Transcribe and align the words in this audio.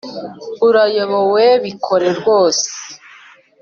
urayobowe 0.67 1.45
bikore 1.63 2.07
rwose 2.19 2.65